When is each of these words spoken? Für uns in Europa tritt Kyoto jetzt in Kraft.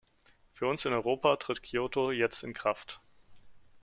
Für 0.51 0.65
uns 0.65 0.83
in 0.85 0.93
Europa 0.93 1.35
tritt 1.35 1.61
Kyoto 1.61 2.09
jetzt 2.11 2.43
in 2.43 2.55
Kraft. 2.55 3.01